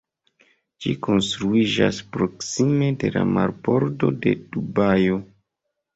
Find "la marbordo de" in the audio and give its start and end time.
3.19-4.35